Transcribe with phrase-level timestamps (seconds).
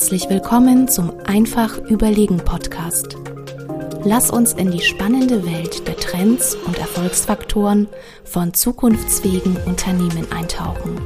[0.00, 3.18] Herzlich willkommen zum Einfach Überlegen Podcast.
[4.02, 7.86] Lass uns in die spannende Welt der Trends und Erfolgsfaktoren
[8.24, 10.98] von zukunftsfähigen Unternehmen eintauchen.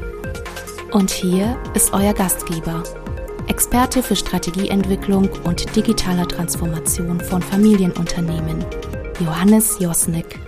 [0.93, 2.84] Und hier ist euer Gastgeber,
[3.48, 8.64] Experte für Strategieentwicklung und digitaler Transformation von Familienunternehmen,
[9.18, 10.38] Johannes Josnick.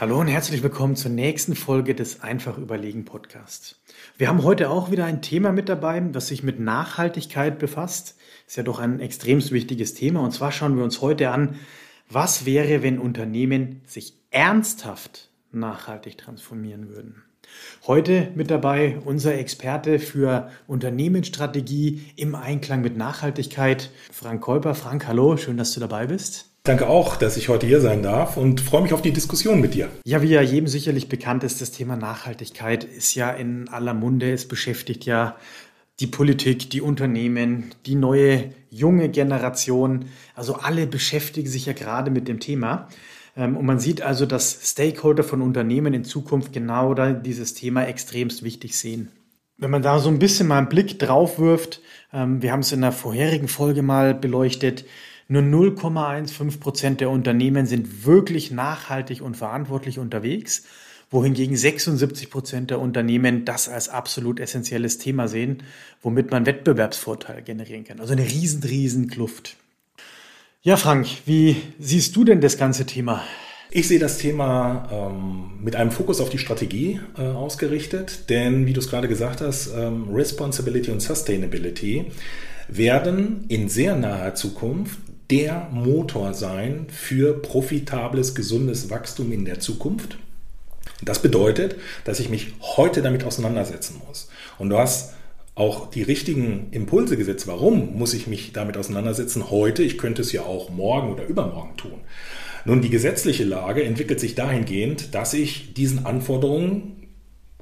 [0.00, 3.80] Hallo und herzlich willkommen zur nächsten Folge des Einfach Überlegen Podcasts.
[4.16, 8.16] Wir haben heute auch wieder ein Thema mit dabei, das sich mit Nachhaltigkeit befasst.
[8.46, 10.20] Ist ja doch ein extrem wichtiges Thema.
[10.20, 11.56] Und zwar schauen wir uns heute an,
[12.08, 17.24] was wäre, wenn Unternehmen sich ernsthaft nachhaltig transformieren würden.
[17.88, 24.76] Heute mit dabei unser Experte für Unternehmensstrategie im Einklang mit Nachhaltigkeit, Frank Käuper.
[24.76, 26.47] Frank, hallo, schön, dass du dabei bist.
[26.68, 29.72] Danke auch, dass ich heute hier sein darf und freue mich auf die Diskussion mit
[29.72, 29.88] dir.
[30.04, 34.30] Ja, wie ja jedem sicherlich bekannt ist, das Thema Nachhaltigkeit ist ja in aller Munde.
[34.34, 35.36] Es beschäftigt ja
[35.98, 40.10] die Politik, die Unternehmen, die neue junge Generation.
[40.34, 42.88] Also alle beschäftigen sich ja gerade mit dem Thema.
[43.34, 48.42] Ähm, und man sieht also, dass Stakeholder von Unternehmen in Zukunft genau dieses Thema extremst
[48.42, 49.10] wichtig sehen.
[49.56, 51.80] Wenn man da so ein bisschen mal einen Blick drauf wirft,
[52.12, 54.84] ähm, wir haben es in der vorherigen Folge mal beleuchtet,
[55.28, 60.64] nur 0,15 Prozent der Unternehmen sind wirklich nachhaltig und verantwortlich unterwegs,
[61.10, 65.62] wohingegen 76 Prozent der Unternehmen das als absolut essentielles Thema sehen,
[66.02, 68.00] womit man Wettbewerbsvorteile generieren kann.
[68.00, 69.56] Also eine riesen, riesen Kluft.
[70.62, 73.22] Ja, Frank, wie siehst du denn das ganze Thema?
[73.70, 78.72] Ich sehe das Thema ähm, mit einem Fokus auf die Strategie äh, ausgerichtet, denn wie
[78.72, 82.06] du es gerade gesagt hast, ähm, Responsibility und Sustainability
[82.68, 84.98] werden in sehr naher Zukunft
[85.30, 90.18] der Motor sein für profitables, gesundes Wachstum in der Zukunft.
[91.02, 94.28] Das bedeutet, dass ich mich heute damit auseinandersetzen muss.
[94.58, 95.14] Und du hast
[95.54, 97.46] auch die richtigen Impulse gesetzt.
[97.46, 99.82] Warum muss ich mich damit auseinandersetzen heute?
[99.82, 102.00] Ich könnte es ja auch morgen oder übermorgen tun.
[102.64, 107.08] Nun, die gesetzliche Lage entwickelt sich dahingehend, dass ich diesen Anforderungen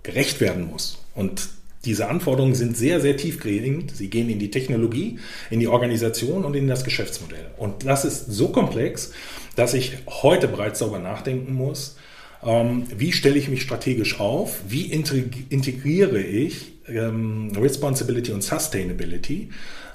[0.02, 0.98] gerecht werden muss.
[1.14, 1.48] Und
[1.86, 3.96] diese Anforderungen sind sehr, sehr tiefgehend.
[3.96, 5.18] Sie gehen in die Technologie,
[5.50, 7.46] in die Organisation und in das Geschäftsmodell.
[7.56, 9.12] Und das ist so komplex,
[9.54, 11.96] dass ich heute bereits darüber nachdenken muss,
[12.44, 19.50] ähm, wie stelle ich mich strategisch auf, wie integriere ich ähm, Responsibility und Sustainability,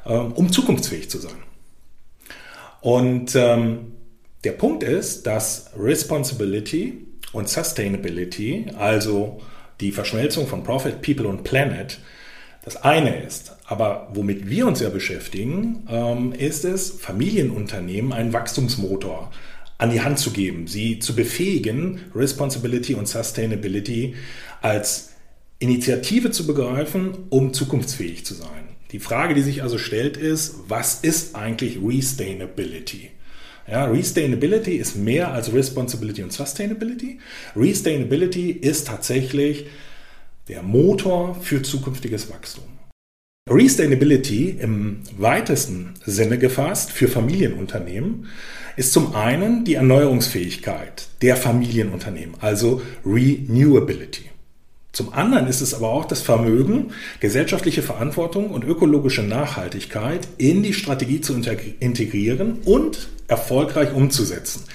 [0.06, 1.36] ähm, um zukunftsfähig zu sein.
[2.82, 9.40] Und der Punkt ist, dass Responsibility und Sustainability, also
[9.82, 12.00] die Verschmelzung von Profit, People und Planet
[12.64, 13.54] das eine ist.
[13.66, 19.32] Aber womit wir uns ja beschäftigen, ähm, ist es, Familienunternehmen einen Wachstumsmotor
[19.78, 24.14] an die Hand zu geben, sie zu befähigen, Responsibility und Sustainability
[24.62, 25.10] als
[25.58, 28.50] Initiative zu begreifen, um zukunftsfähig zu sein.
[28.92, 33.10] Die Frage, die sich also stellt, ist, was ist eigentlich Resustainability?
[33.68, 37.20] Ja, Resustainability ist mehr als Responsibility und Sustainability.
[37.56, 39.68] Resustainability ist tatsächlich
[40.48, 42.66] der Motor für zukünftiges Wachstum.
[43.50, 48.28] Resustainability im weitesten Sinne gefasst für Familienunternehmen
[48.78, 54.31] ist zum einen die Erneuerungsfähigkeit der Familienunternehmen, also Renewability.
[54.92, 56.92] Zum anderen ist es aber auch das Vermögen,
[57.22, 61.34] gesellschaftliche Verantwortung und ökologische Nachhaltigkeit in die Strategie zu
[61.80, 64.66] integrieren und erfolgreich umzusetzen.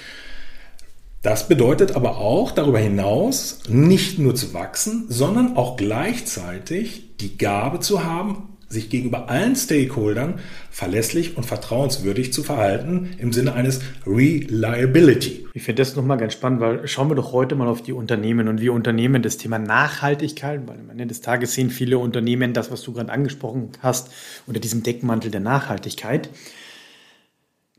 [1.21, 7.81] Das bedeutet aber auch darüber hinaus nicht nur zu wachsen, sondern auch gleichzeitig die Gabe
[7.81, 10.41] zu haben, sich gegenüber allen Stakeholdern
[10.71, 15.47] verlässlich und vertrauenswürdig zu verhalten im Sinne eines Reliability.
[15.55, 18.49] Ich finde das nochmal ganz spannend, weil schauen wir doch heute mal auf die Unternehmen
[18.49, 22.71] und wie Unternehmen das Thema Nachhaltigkeit, weil am Ende des Tages sehen viele Unternehmen das,
[22.71, 24.11] was du gerade angesprochen hast,
[24.47, 26.29] unter diesem Deckmantel der Nachhaltigkeit.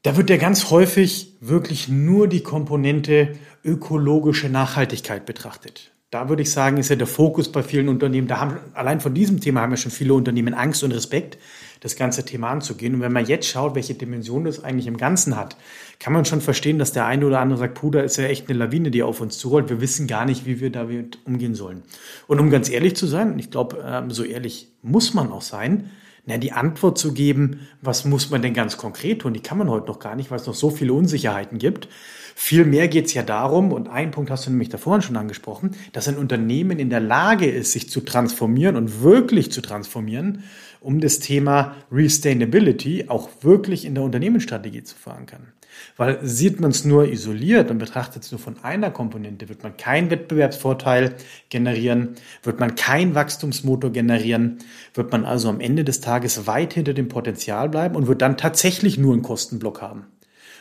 [0.03, 3.33] Da wird ja ganz häufig wirklich nur die Komponente
[3.65, 8.39] ökologische Nachhaltigkeit betrachtet da würde ich sagen, ist ja der Fokus bei vielen Unternehmen, da
[8.39, 11.37] haben, allein von diesem Thema haben ja schon viele Unternehmen Angst und Respekt,
[11.81, 12.95] das ganze Thema anzugehen.
[12.95, 15.57] Und wenn man jetzt schaut, welche Dimension das eigentlich im Ganzen hat,
[15.99, 18.57] kann man schon verstehen, dass der eine oder andere sagt, Puder ist ja echt eine
[18.57, 19.69] Lawine, die auf uns zurollt.
[19.69, 21.83] Wir wissen gar nicht, wie wir damit umgehen sollen.
[22.27, 25.91] Und um ganz ehrlich zu sein, ich glaube, ähm, so ehrlich muss man auch sein,
[26.27, 29.69] na, die Antwort zu geben, was muss man denn ganz konkret tun, die kann man
[29.69, 31.87] heute noch gar nicht, weil es noch so viele Unsicherheiten gibt.
[32.35, 36.07] Vielmehr geht es ja darum, und einen Punkt hast du nämlich davor schon angesprochen, dass
[36.07, 40.43] ein Unternehmen in der Lage ist, sich zu transformieren und wirklich zu transformieren,
[40.81, 45.53] um das Thema Resustainability auch wirklich in der Unternehmensstrategie zu verankern.
[45.95, 49.77] Weil sieht man es nur isoliert und betrachtet es nur von einer Komponente, wird man
[49.77, 51.15] keinen Wettbewerbsvorteil
[51.49, 54.59] generieren, wird man keinen Wachstumsmotor generieren,
[54.93, 58.37] wird man also am Ende des Tages weit hinter dem Potenzial bleiben und wird dann
[58.37, 60.05] tatsächlich nur einen Kostenblock haben.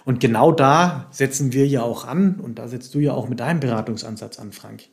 [0.04, 3.40] Und genau da setzen wir ja auch an und da setzt du ja auch mit
[3.40, 4.84] deinem Beratungsansatz an, Frank.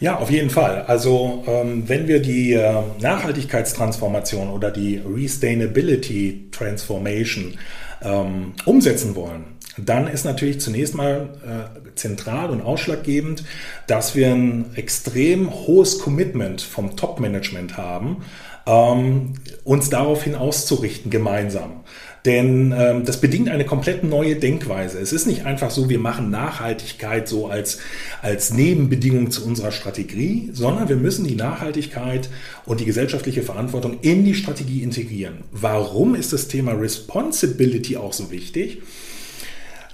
[0.00, 0.82] Ja, auf jeden Fall.
[0.86, 7.54] Also ähm, wenn wir die äh, Nachhaltigkeitstransformation oder die Resustainability Transformation
[8.02, 9.44] ähm, umsetzen wollen,
[9.76, 13.44] dann ist natürlich zunächst mal äh, zentral und ausschlaggebend,
[13.86, 18.24] dass wir ein extrem hohes Commitment vom Top-Management haben,
[18.66, 19.34] ähm,
[19.64, 21.84] uns daraufhin auszurichten gemeinsam.
[22.24, 24.98] Denn ähm, das bedingt eine komplett neue Denkweise.
[24.98, 27.78] Es ist nicht einfach so, wir machen Nachhaltigkeit so als,
[28.22, 32.30] als Nebenbedingung zu unserer Strategie, sondern wir müssen die Nachhaltigkeit
[32.64, 35.44] und die gesellschaftliche Verantwortung in die Strategie integrieren.
[35.52, 38.80] Warum ist das Thema Responsibility auch so wichtig?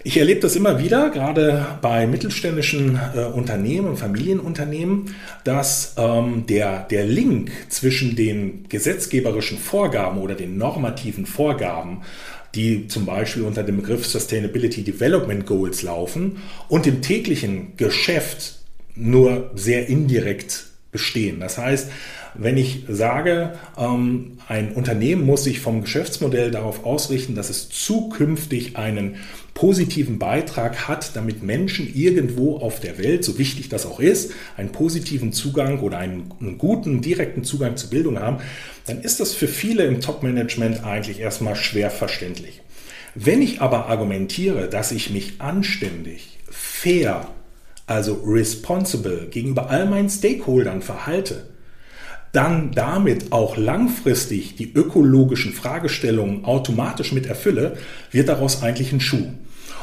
[0.02, 5.14] Ich erlebe das immer wieder, gerade bei mittelständischen äh, Unternehmen und Familienunternehmen,
[5.44, 12.00] dass ähm, der, der Link zwischen den gesetzgeberischen Vorgaben oder den normativen Vorgaben,
[12.54, 16.38] die zum Beispiel unter dem Begriff Sustainability Development Goals laufen,
[16.68, 18.60] und dem täglichen Geschäft
[18.94, 21.40] nur sehr indirekt bestehen.
[21.40, 21.90] Das heißt,
[22.34, 28.76] wenn ich sage, ähm, ein Unternehmen muss sich vom Geschäftsmodell darauf ausrichten, dass es zukünftig
[28.76, 29.16] einen
[29.54, 34.72] positiven Beitrag hat, damit Menschen irgendwo auf der Welt, so wichtig das auch ist, einen
[34.72, 38.38] positiven Zugang oder einen, einen guten, direkten Zugang zu Bildung haben,
[38.86, 42.62] dann ist das für viele im Top-Management eigentlich erstmal schwer verständlich.
[43.14, 47.28] Wenn ich aber argumentiere, dass ich mich anständig, fair,
[47.90, 51.48] also responsible gegenüber all meinen Stakeholdern verhalte,
[52.32, 57.76] dann damit auch langfristig die ökologischen Fragestellungen automatisch mit erfülle,
[58.12, 59.26] wird daraus eigentlich ein Schuh.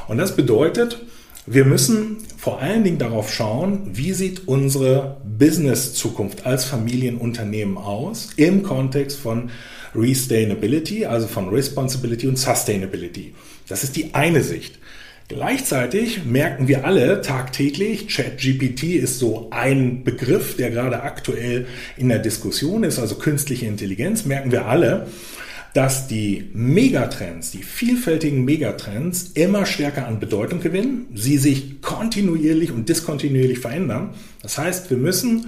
[0.07, 1.01] Und das bedeutet,
[1.45, 8.63] wir müssen vor allen Dingen darauf schauen, wie sieht unsere Business-Zukunft als Familienunternehmen aus im
[8.63, 9.49] Kontext von
[9.93, 13.33] Resustainability, also von Responsibility und Sustainability.
[13.67, 14.79] Das ist die eine Sicht.
[15.29, 22.19] Gleichzeitig merken wir alle tagtäglich, ChatGPT ist so ein Begriff, der gerade aktuell in der
[22.19, 25.07] Diskussion ist, also künstliche Intelligenz, merken wir alle,
[25.73, 32.87] dass die Megatrends, die vielfältigen Megatrends immer stärker an Bedeutung gewinnen, sie sich kontinuierlich und
[32.87, 34.11] diskontinuierlich verändern.
[34.41, 35.47] Das heißt, wir müssen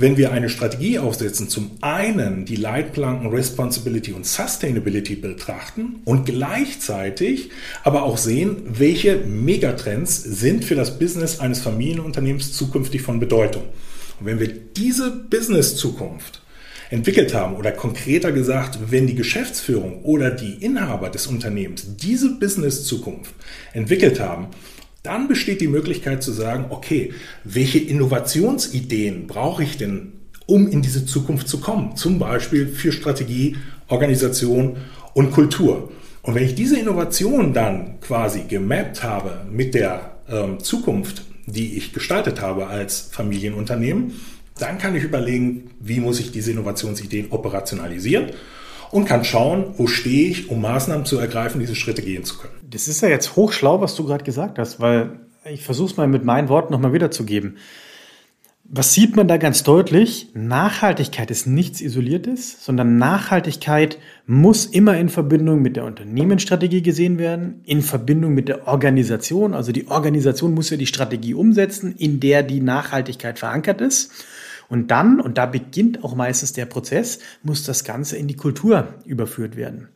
[0.00, 7.50] wenn wir eine Strategie aufsetzen, zum einen die Leitplanken Responsibility und Sustainability betrachten und gleichzeitig
[7.84, 13.64] aber auch sehen, welche Megatrends sind für das Business eines Familienunternehmens zukünftig von Bedeutung.
[14.18, 16.40] Und wenn wir diese Business-Zukunft
[16.88, 23.32] entwickelt haben oder konkreter gesagt, wenn die Geschäftsführung oder die Inhaber des Unternehmens diese Business-Zukunft
[23.74, 24.48] entwickelt haben,
[25.02, 27.12] dann besteht die Möglichkeit zu sagen, okay,
[27.44, 30.12] welche Innovationsideen brauche ich denn,
[30.46, 31.96] um in diese Zukunft zu kommen?
[31.96, 33.56] Zum Beispiel für Strategie,
[33.88, 34.76] Organisation
[35.14, 35.90] und Kultur.
[36.22, 41.92] Und wenn ich diese Innovation dann quasi gemappt habe mit der ähm, Zukunft, die ich
[41.92, 44.12] gestaltet habe als Familienunternehmen,
[44.58, 48.26] dann kann ich überlegen, wie muss ich diese Innovationsideen operationalisieren
[48.90, 52.54] und kann schauen, wo stehe ich, um Maßnahmen zu ergreifen, diese Schritte gehen zu können.
[52.68, 55.20] Das ist ja jetzt hochschlau, was du gerade gesagt hast, weil
[55.50, 57.56] ich versuche es mal mit meinen Worten nochmal wiederzugeben.
[58.72, 60.28] Was sieht man da ganz deutlich?
[60.34, 67.62] Nachhaltigkeit ist nichts Isoliertes, sondern Nachhaltigkeit muss immer in Verbindung mit der Unternehmensstrategie gesehen werden,
[67.64, 69.54] in Verbindung mit der Organisation.
[69.54, 74.12] Also die Organisation muss ja die Strategie umsetzen, in der die Nachhaltigkeit verankert ist.
[74.70, 78.94] Und dann, und da beginnt auch meistens der Prozess, muss das Ganze in die Kultur
[79.04, 79.88] überführt werden.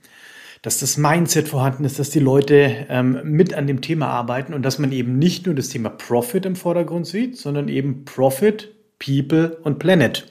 [0.63, 4.63] Dass das Mindset vorhanden ist, dass die Leute ähm, mit an dem Thema arbeiten und
[4.63, 9.59] dass man eben nicht nur das Thema Profit im Vordergrund sieht, sondern eben Profit, People
[9.63, 10.27] und Planet.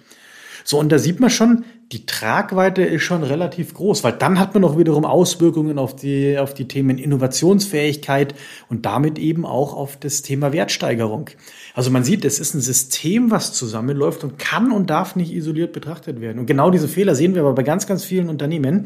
[0.65, 4.55] So, und da sieht man schon, die Tragweite ist schon relativ groß, weil dann hat
[4.55, 8.33] man auch wiederum Auswirkungen auf die, auf die Themen Innovationsfähigkeit
[8.67, 11.29] und damit eben auch auf das Thema Wertsteigerung.
[11.75, 15.73] Also man sieht, es ist ein System, was zusammenläuft und kann und darf nicht isoliert
[15.73, 16.39] betrachtet werden.
[16.39, 18.85] Und genau diese Fehler sehen wir aber bei ganz, ganz vielen Unternehmen,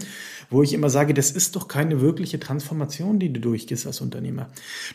[0.49, 4.47] wo ich immer sage, das ist doch keine wirkliche Transformation, die du durchgehst als Unternehmer.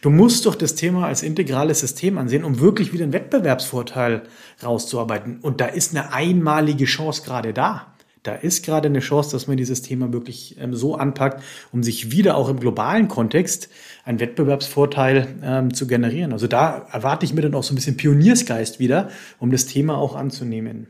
[0.03, 4.23] Du musst doch das Thema als integrales System ansehen, um wirklich wieder einen Wettbewerbsvorteil
[4.63, 5.39] rauszuarbeiten.
[5.41, 7.93] Und da ist eine einmalige Chance gerade da.
[8.23, 12.13] Da ist gerade eine Chance, dass man dieses Thema wirklich ähm, so anpackt, um sich
[12.13, 13.69] wieder auch im globalen Kontext
[14.05, 16.33] einen Wettbewerbsvorteil ähm, zu generieren.
[16.33, 19.11] Also da erwarte ich mir dann auch so ein bisschen Pioniersgeist wieder,
[19.41, 20.87] um das Thema auch anzunehmen.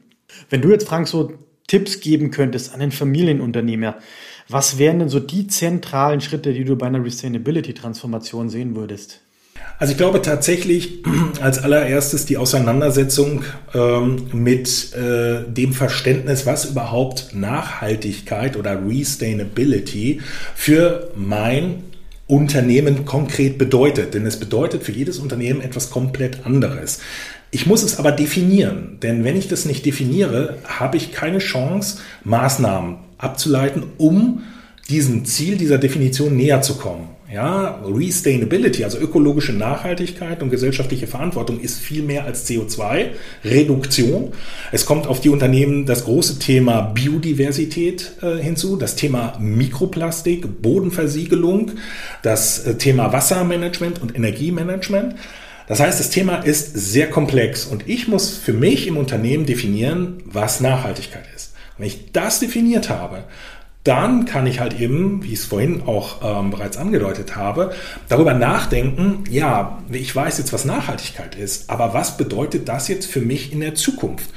[0.50, 1.32] Wenn du jetzt, Frank, so
[1.68, 3.96] Tipps geben könntest an den Familienunternehmer,
[4.48, 9.22] Was wären denn so die zentralen Schritte, die du bei einer Resustainability-Transformation sehen würdest?
[9.82, 11.02] Also ich glaube tatsächlich
[11.40, 13.42] als allererstes die Auseinandersetzung
[13.74, 20.20] ähm, mit äh, dem Verständnis, was überhaupt Nachhaltigkeit oder Resustainability
[20.54, 21.82] für mein
[22.28, 24.14] Unternehmen konkret bedeutet.
[24.14, 27.00] Denn es bedeutet für jedes Unternehmen etwas komplett anderes.
[27.50, 31.98] Ich muss es aber definieren, denn wenn ich das nicht definiere, habe ich keine Chance,
[32.22, 34.44] Maßnahmen abzuleiten, um
[34.88, 37.08] diesem Ziel dieser Definition näher zu kommen.
[37.32, 44.32] Ja, Resustainability, also ökologische Nachhaltigkeit und gesellschaftliche Verantwortung ist viel mehr als CO2-Reduktion.
[44.70, 51.70] Es kommt auf die Unternehmen das große Thema Biodiversität äh, hinzu, das Thema Mikroplastik, Bodenversiegelung,
[52.20, 55.14] das äh, Thema Wassermanagement und Energiemanagement.
[55.68, 60.18] Das heißt, das Thema ist sehr komplex und ich muss für mich im Unternehmen definieren,
[60.26, 61.54] was Nachhaltigkeit ist.
[61.78, 63.24] Wenn ich das definiert habe,
[63.84, 67.72] dann kann ich halt eben, wie ich es vorhin auch ähm, bereits angedeutet habe,
[68.08, 73.20] darüber nachdenken, ja, ich weiß jetzt, was Nachhaltigkeit ist, aber was bedeutet das jetzt für
[73.20, 74.30] mich in der Zukunft?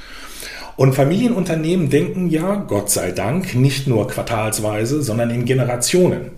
[0.76, 6.32] Und Familienunternehmen denken ja, Gott sei Dank, nicht nur quartalsweise, sondern in Generationen.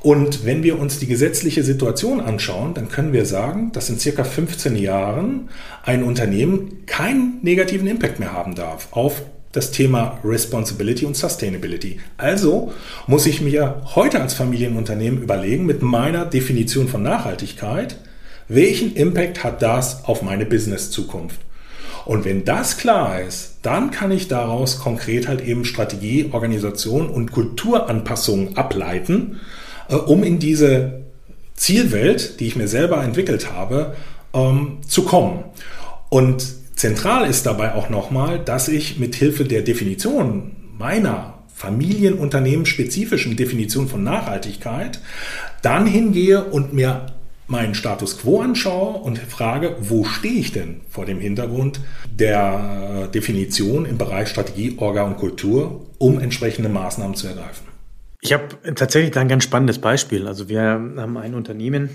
[0.00, 4.24] Und wenn wir uns die gesetzliche Situation anschauen, dann können wir sagen, dass in circa
[4.24, 5.48] 15 Jahren
[5.84, 12.00] ein Unternehmen keinen negativen Impact mehr haben darf auf das Thema Responsibility und Sustainability.
[12.16, 12.72] Also
[13.06, 17.96] muss ich mir heute als Familienunternehmen überlegen, mit meiner Definition von Nachhaltigkeit,
[18.48, 21.40] welchen Impact hat das auf meine Business-Zukunft?
[22.04, 27.32] Und wenn das klar ist, dann kann ich daraus konkret halt eben Strategie, Organisation und
[27.32, 29.40] Kulturanpassungen ableiten,
[29.90, 31.02] äh, um in diese
[31.54, 33.94] Zielwelt, die ich mir selber entwickelt habe,
[34.32, 35.44] ähm, zu kommen.
[36.08, 36.46] Und
[36.78, 44.04] Zentral ist dabei auch nochmal, dass ich mit Hilfe der Definition meiner familienunternehmensspezifischen Definition von
[44.04, 45.00] Nachhaltigkeit
[45.60, 47.06] dann hingehe und mir
[47.48, 51.80] meinen Status quo anschaue und frage, wo stehe ich denn vor dem Hintergrund
[52.14, 57.66] der Definition im Bereich Strategie, Orga und Kultur, um entsprechende Maßnahmen zu ergreifen.
[58.20, 60.28] Ich habe tatsächlich da ein ganz spannendes Beispiel.
[60.28, 61.90] Also wir haben ein Unternehmen,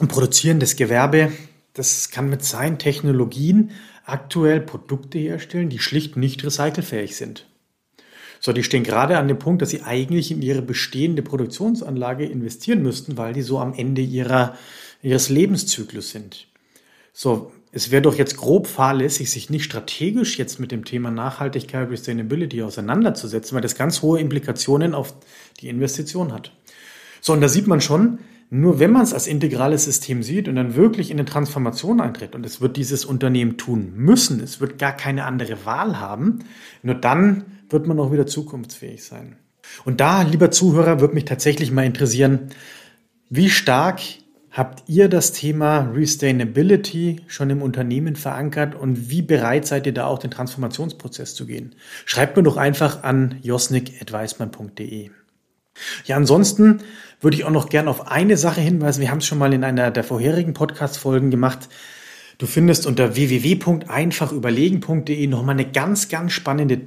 [0.00, 1.32] ein produzierendes Gewerbe,
[1.72, 3.70] das kann mit seinen Technologien
[4.08, 7.46] aktuell Produkte herstellen, die schlicht nicht recycelfähig sind.
[8.40, 12.82] So, die stehen gerade an dem Punkt, dass sie eigentlich in ihre bestehende Produktionsanlage investieren
[12.82, 14.56] müssten, weil die so am Ende ihrer,
[15.02, 16.46] ihres Lebenszyklus sind.
[17.12, 21.88] So, es wäre doch jetzt grob fahrlässig, sich nicht strategisch jetzt mit dem Thema Nachhaltigkeit,
[21.90, 25.14] Sustainability auseinanderzusetzen, weil das ganz hohe Implikationen auf
[25.60, 26.52] die Investition hat.
[27.20, 30.56] So, und da sieht man schon, nur wenn man es als integrales System sieht und
[30.56, 34.78] dann wirklich in eine Transformation eintritt, und es wird dieses Unternehmen tun müssen, es wird
[34.78, 36.40] gar keine andere Wahl haben,
[36.82, 39.36] nur dann wird man auch wieder zukunftsfähig sein.
[39.84, 42.48] Und da, lieber Zuhörer, würde mich tatsächlich mal interessieren,
[43.28, 44.00] wie stark
[44.50, 50.06] habt ihr das Thema Resustainability schon im Unternehmen verankert und wie bereit seid ihr da
[50.06, 51.74] auch den Transformationsprozess zu gehen?
[52.06, 55.10] Schreibt mir doch einfach an josnik.weismann.de.
[56.04, 56.80] Ja, ansonsten
[57.20, 59.00] würde ich auch noch gern auf eine Sache hinweisen.
[59.00, 61.68] Wir haben es schon mal in einer der vorherigen Podcast-Folgen gemacht.
[62.38, 66.78] Du findest unter www.einfachüberlegen.de nochmal eine ganz, ganz spannende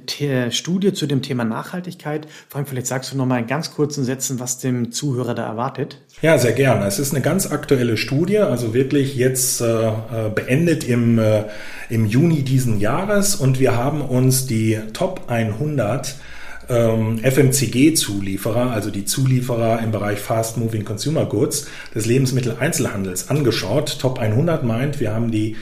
[0.50, 2.26] Studie zu dem Thema Nachhaltigkeit.
[2.48, 5.98] Vor allem vielleicht sagst du nochmal in ganz kurzen Sätzen, was dem Zuhörer da erwartet.
[6.22, 6.86] Ja, sehr gerne.
[6.86, 11.42] Es ist eine ganz aktuelle Studie, also wirklich jetzt äh, äh beendet im, äh,
[11.90, 16.14] im Juni diesen Jahres und wir haben uns die Top 100
[16.72, 23.98] ähm, FMCG-Zulieferer, also die Zulieferer im Bereich Fast Moving Consumer Goods des Lebensmitteleinzelhandels angeschaut.
[24.00, 25.56] Top 100 meint, wir haben die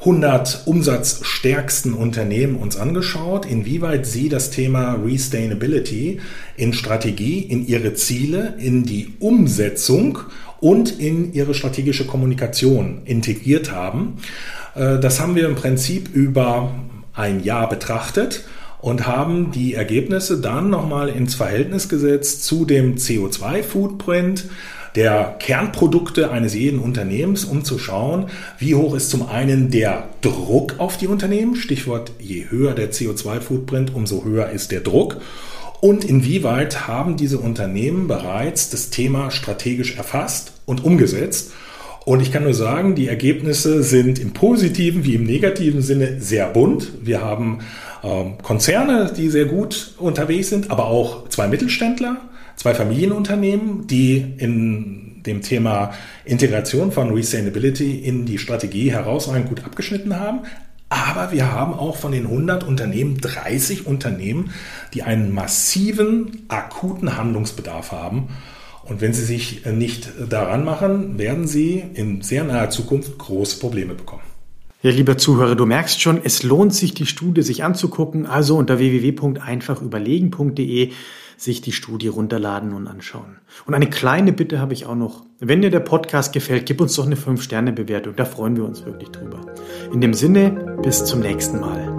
[0.00, 6.20] 100 umsatzstärksten Unternehmen uns angeschaut, inwieweit sie das Thema Resustainability
[6.56, 10.18] in Strategie, in ihre Ziele, in die Umsetzung
[10.60, 14.18] und in ihre strategische Kommunikation integriert haben.
[14.74, 16.74] Äh, das haben wir im Prinzip über
[17.14, 18.44] ein Jahr betrachtet
[18.80, 24.44] und haben die Ergebnisse dann nochmal ins Verhältnis gesetzt zu dem CO2-Footprint
[24.96, 28.26] der Kernprodukte eines jeden Unternehmens, um zu schauen,
[28.58, 33.94] wie hoch ist zum einen der Druck auf die Unternehmen, Stichwort, je höher der CO2-Footprint,
[33.94, 35.18] umso höher ist der Druck.
[35.80, 41.52] Und inwieweit haben diese Unternehmen bereits das Thema strategisch erfasst und umgesetzt?
[42.06, 46.46] Und ich kann nur sagen, die Ergebnisse sind im positiven wie im negativen Sinne sehr
[46.46, 46.92] bunt.
[47.02, 47.58] Wir haben
[48.04, 52.18] ähm, Konzerne, die sehr gut unterwegs sind, aber auch zwei Mittelständler,
[52.54, 55.94] zwei Familienunternehmen, die in dem Thema
[56.24, 60.42] Integration von Resustainability in die Strategie herausragend gut abgeschnitten haben.
[60.88, 64.52] Aber wir haben auch von den 100 Unternehmen 30 Unternehmen,
[64.94, 68.28] die einen massiven, akuten Handlungsbedarf haben.
[68.88, 73.94] Und wenn sie sich nicht daran machen, werden sie in sehr naher Zukunft große Probleme
[73.94, 74.22] bekommen.
[74.82, 78.26] Ja, lieber Zuhörer, du merkst schon, es lohnt sich, die Studie sich anzugucken.
[78.26, 80.92] Also unter www.einfachüberlegen.de
[81.36, 83.36] sich die Studie runterladen und anschauen.
[83.66, 85.26] Und eine kleine Bitte habe ich auch noch.
[85.38, 88.14] Wenn dir der Podcast gefällt, gib uns doch eine 5-Sterne-Bewertung.
[88.16, 89.40] Da freuen wir uns wirklich drüber.
[89.92, 91.95] In dem Sinne, bis zum nächsten Mal.